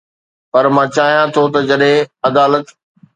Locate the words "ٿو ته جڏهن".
1.33-2.07